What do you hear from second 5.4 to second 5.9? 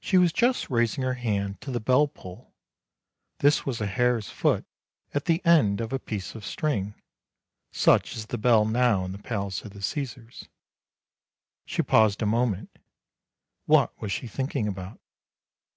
end